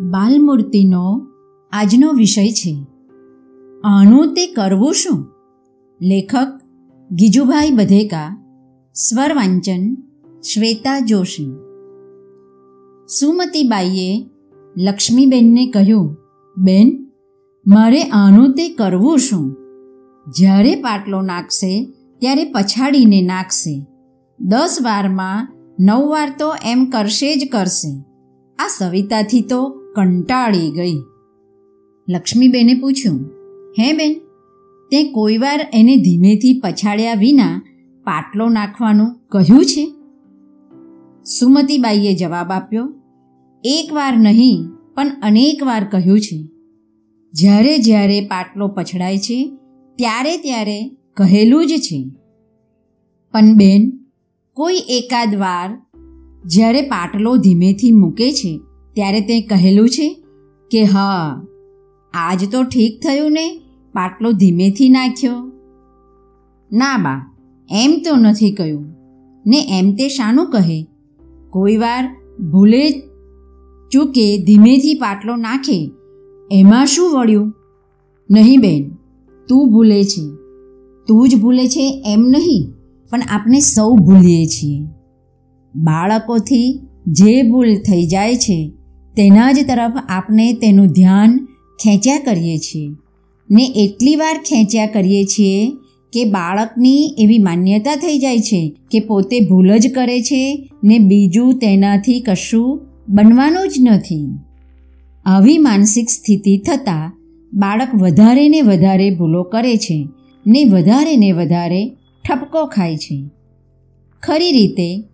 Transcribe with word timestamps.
બાલમૂર્તિનો 0.00 1.26
આજનો 1.72 2.12
વિષય 2.12 2.48
છે. 2.48 2.86
આનું 3.84 4.34
તે 4.34 4.46
કરવું 4.46 4.94
શું? 4.94 5.26
લેખક 6.02 6.60
ગીજુભાઈ 7.12 7.70
બધેકા 7.70 8.42
સ્વર 8.94 9.34
વાંચન 9.34 9.94
શ્વેતા 10.40 11.00
જોશી. 11.00 11.52
સુમતીબાઈએ 13.06 14.30
લક્ષ્મીબેનને 14.78 15.70
કહ્યું, 15.70 16.16
બેન, 16.58 17.10
મારે 17.66 18.02
આનું 18.02 18.52
તે 18.52 18.68
કરવું 18.68 19.18
શું? 19.18 19.56
જ્યારે 20.28 20.74
પાટલો 20.74 21.20
નાખશે, 21.20 21.92
ત્યારે 22.18 22.44
પછાડીને 22.44 23.22
નાખશે. 23.22 23.86
દસ 24.40 24.78
વારમાં 24.82 25.48
નવ 25.80 26.08
વાર 26.08 26.32
તો 26.38 26.54
એમ 26.64 26.84
કરશે 26.84 27.36
જ 27.36 27.48
કરશે. 27.52 28.04
આ 28.58 28.68
સવિતાથી 28.78 29.40
તો 29.40 29.79
કંટાળી 29.96 30.70
ગઈ. 30.70 30.96
લક્ષ્મીબેને 32.08 32.74
પૂછ્યું, 32.74 33.20
હે 33.78 33.92
બેન, 33.92 34.14
તે 34.90 35.12
કોઈવાર 35.12 35.66
એને 35.72 35.96
ધીમેથી 35.96 36.60
પછાડ્યા 36.64 37.14
વિના 37.14 37.62
પાટલો 38.04 38.48
નાખવાનું 38.48 39.20
કહ્યું 39.28 39.64
છે? 39.64 39.94
સુમતીબાઈએ 41.24 42.14
જવાબ 42.14 42.50
આપ્યો 42.50 42.94
એકવાર 43.64 44.16
નહીં, 44.16 44.68
પણ 44.94 45.10
અનેક 45.22 45.62
વાર 45.62 45.84
કહ્યું 45.84 46.20
છે. 46.20 46.48
જ્યારે 47.32 47.78
જ્યારે 47.78 48.20
પાટલો 48.20 48.68
પછડાય 48.68 49.18
છે, 49.18 49.58
ત્યારે 49.96 50.36
ત્યારે 50.36 50.96
કહેલું 51.16 51.66
જ 51.66 51.70
છે. 51.70 52.10
પણ 53.32 53.54
બેન, 53.54 54.00
કોઈ 54.54 54.74
એકાદ 54.74 55.34
વાર 55.34 55.82
જ્યારે 56.44 56.82
પાટલો 56.82 57.36
ધીમેથી 57.36 57.92
મૂકે 57.92 58.32
છે 58.32 58.60
ત્યારે 58.94 59.20
તે 59.20 59.40
કહેલું 59.40 59.88
છે 59.88 60.06
કે 60.70 60.82
હા, 60.84 61.42
આજ 62.14 62.40
તો 62.52 62.62
ઠીક 62.62 63.00
થયું 63.02 63.32
ને, 63.32 63.46
પાટલો 63.94 64.32
ધીમેથી 64.32 64.88
નાખ્યો. 64.88 65.36
ના 66.70 66.96
બા, 66.96 67.20
એમ 67.70 67.92
તો 68.04 68.16
નથી 68.16 68.50
કહ્યું. 68.50 68.84
ને 69.46 69.60
એમ 69.78 69.94
તે 69.94 70.08
શાનું 70.08 70.50
કહે, 70.50 70.78
કોઈ 71.50 71.76
વાર 71.76 72.02
ભૂલે 72.50 72.82
ચૂકે 73.92 74.26
ધીમેથી 74.44 74.94
પાટલો 74.94 75.36
નાખે, 75.36 75.78
એમાં 76.50 76.86
શું 76.86 77.12
વળ્યું? 77.12 77.54
નહીં 78.30 78.60
બેન, 78.60 78.82
તું 79.48 79.72
ભૂલે 79.72 80.04
છે. 80.04 80.24
તું 81.08 81.28
જ 81.28 81.40
ભૂલે 81.40 81.64
છે 81.68 81.86
એમ 82.06 82.20
નહીં, 82.28 82.68
પણ 83.10 83.20
આપણે 83.30 83.60
સૌ 83.60 83.94
ભૂલીએ 83.96 84.46
છીએ. 84.46 84.84
બાળકોથી 85.74 86.68
જે 87.06 87.42
ભૂલ 87.42 87.74
થઈ 87.76 88.06
જાય 88.06 88.36
છે 88.36 88.58
તેના 89.16 89.52
જ 89.52 89.66
તરફ 89.66 89.92
આપણે 90.08 90.52
તેનું 90.52 90.86
ધ્યાન 90.86 91.38
ખેંચ્યા 91.82 92.18
કરીએ 92.18 92.58
છીએ. 92.58 92.88
ને 93.50 93.64
એટલી 93.64 94.16
વાર 94.16 94.36
ખેંચ્યા 94.36 94.86
કરીએ 94.86 95.24
છીએ 95.24 95.70
કે 96.12 96.24
બાળકની 96.24 97.14
એવી 97.18 97.38
માન્યતા 97.38 97.96
થઈ 97.96 98.18
જાય 98.18 98.38
છે 98.38 98.76
કે 98.90 99.00
પોતે 99.00 99.40
ભૂલ 99.40 99.76
જ 99.76 99.92
કરે 99.94 100.20
છે 100.20 100.70
ને 100.84 100.98
બીજું 100.98 101.58
તેનાથી 101.58 102.20
કશું 102.20 102.80
બનવાનું 103.08 103.68
જ 103.68 103.72
નથી. 103.80 104.28
આવી 105.24 105.58
માનસિક 105.58 106.08
સ્થિતિ 106.10 106.58
થતાં 106.58 107.12
બાળક 107.52 107.88
વધારે 107.94 108.48
ને 108.48 108.62
વધારે 108.62 109.10
ભૂલો 109.10 109.42
કરે 109.42 109.76
છે 109.76 110.08
ને 110.46 110.64
વધારે 110.64 111.16
ને 111.16 111.32
વધારે 111.32 111.88
ઠપકો 112.28 112.66
ખાય 112.66 112.96
છે. 112.96 113.24
ખરી 114.22 114.52
રીતે 114.52 115.04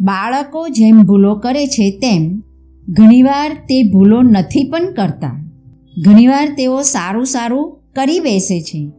બાળકો 0.00 0.68
જેમ 0.68 1.02
ભૂલો 1.02 1.34
કરે 1.34 1.66
છે 1.66 1.90
તેમ 1.90 2.42
ઘણીવાર 2.88 3.54
તે 3.54 3.82
ભૂલો 3.82 4.22
નથી 4.22 4.70
પણ 4.70 4.92
કરતા. 4.92 5.50
ઘણીવાર 5.98 6.48
તેઓ 6.56 6.82
સારું 6.82 7.26
સારું 7.26 7.80
કરી 7.96 8.20
બેસે 8.20 8.60
છે. 8.60 8.90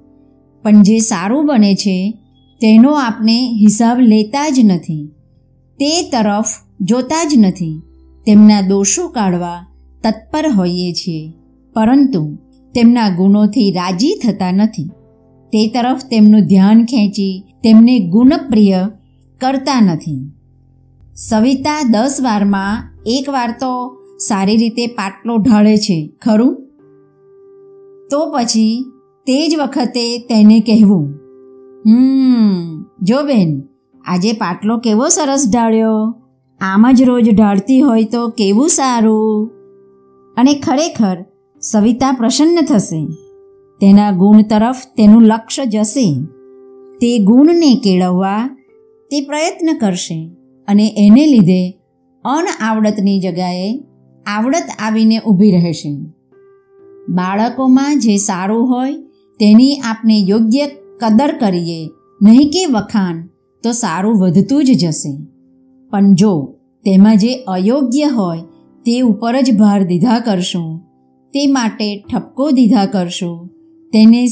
પણ 0.63 0.81
જે 0.81 0.99
સારું 0.99 1.45
બને 1.45 1.75
છે, 1.75 2.11
તેનો 2.61 2.91
આપણે 2.91 3.57
હિસાબ 3.59 3.99
લેતા 3.99 4.49
જ 4.49 4.59
નથી. 4.63 5.09
તે 5.73 6.09
તરફ 6.09 6.45
જોતા 6.81 7.23
જ 7.23 7.33
નથી. 7.37 7.81
તેમના 8.25 8.61
દોષો 8.61 9.07
કાઢવા 9.07 9.65
તત્પર 10.03 10.47
હોઈએ 10.47 10.93
છીએ. 10.93 11.33
પરંતુ 11.73 12.37
તેમના 12.75 13.09
ગુણોથી 13.09 13.71
રાજી 13.71 14.19
થતા 14.23 14.51
નથી. 14.51 14.89
તે 15.47 15.67
તરફ 15.67 16.01
તેમનું 16.09 16.41
ધ્યાન 16.41 16.85
ખેંચી 16.85 17.43
તેમને 17.63 17.99
ગુણપ્રિય 17.99 18.85
કરતા 19.41 19.81
નથી. 19.81 20.31
સવિતા 21.15 21.83
દસ 21.83 22.19
વારમાં 22.23 22.93
એક 23.05 23.29
વાર 23.29 23.51
તો 23.59 23.97
સારી 24.17 24.57
રીતે 24.57 24.87
પાટલો 24.87 25.37
ઢાળે 25.37 25.77
છે, 25.77 26.13
ખરું? 26.21 26.55
તો 28.11 28.31
પછી 28.31 28.85
તે 29.25 29.49
જ 29.49 29.55
વખતે 29.55 30.17
તેને 30.17 30.59
કહેવું, 30.59 31.13
હમ, 31.87 32.85
જો 33.01 33.23
બેન, 33.23 33.63
આજે 34.05 34.31
પાટલો 34.31 34.77
કેવો 34.77 35.07
સરસ 35.07 35.51
ઢાળ્યો. 35.53 36.15
આમ 36.61 36.91
જ 36.91 37.03
રોજ 37.03 37.29
ઢાળતી 37.35 37.81
હોય 37.81 38.03
તો 38.03 38.29
કેવું 38.29 38.69
સારું? 38.69 39.47
અને 40.37 40.53
ખરેખર 40.53 41.25
સવિતા 41.61 42.11
પ્રસન્ન 42.11 42.65
થશે. 42.65 43.05
તેના 43.81 44.11
ગુણ 44.11 44.41
તરફ 44.41 44.75
તેનું 44.97 45.23
લક્ષ્ય 45.23 45.65
જશે. 45.65 46.25
તે 47.01 47.17
ગુણને 47.17 47.75
કેળવવા 47.75 48.57
તે 49.11 49.21
પ્રયત્ન 49.21 49.77
કરશે. 49.77 50.42
અને 50.67 50.93
એને 50.97 51.25
લીધે 51.25 51.71
અનઆવડતની 52.25 53.19
જગાએ 53.19 53.83
આવડત 54.25 54.67
આવીને 54.79 55.19
ઊભી 55.19 55.51
રહેશે. 55.51 55.95
બાળકોમાં 57.09 57.99
જે 57.99 58.17
સારું 58.17 58.69
હોય 58.69 58.93
તેની 59.39 59.75
આપણે 59.75 60.17
યોગ્ય 60.19 60.67
કદર 61.01 61.37
કરીએ, 61.37 61.89
નહીં 62.21 62.49
કે 62.49 62.65
વખાણ, 62.65 63.27
તો 63.63 63.71
સારું 63.71 64.19
વધતું 64.19 64.65
જ 64.65 64.71
જશે. 64.79 65.17
પણ 65.89 66.13
જો 66.13 66.53
તેમાં 66.83 67.17
જે 67.17 67.35
અયોગ્ય 67.35 68.07
હોય 68.07 68.39
તે 68.85 69.01
ઉપર 69.01 69.41
જ 69.41 69.57
ભાર 69.57 69.83
દીધા 69.83 70.19
કરશું, 70.19 70.79
તે 71.33 71.47
માટે 71.47 72.05
ઠપકો 72.11 72.51
દીધા 72.51 72.85
કરશું, 72.85 73.47
તેને 73.93 74.25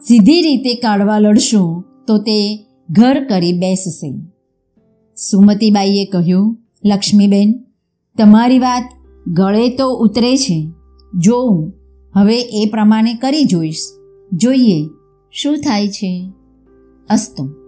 સીધી 0.00 0.42
રીતે 0.42 0.74
કાઢવા 0.74 1.18
લડશું, 1.18 1.84
તો 2.06 2.18
તે 2.18 2.66
ઘર 2.90 3.24
કરી 3.24 3.58
બેસશે. 3.58 4.33
સુમતીબાઈએ 5.16 6.04
કહ્યું, 6.04 6.58
લક્ષ્મીબેન, 6.84 7.64
તમારી 8.18 8.58
વાત 8.58 8.90
ગળે 9.26 9.68
તો 9.68 9.90
ઉતરે 9.90 10.36
છે. 10.36 10.70
જોઉં 11.14 11.72
હવે 12.14 12.40
એ 12.40 12.68
પ્રમાણે 12.70 13.14
કરી 13.14 13.44
જોઈશ. 13.44 13.80
જોઈએ, 14.32 14.88
શું 15.32 15.56
થાય 15.56 15.88
છે? 15.88 16.32
અસ્તુ 17.10 17.63